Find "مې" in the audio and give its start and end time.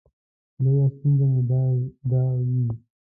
1.31-1.41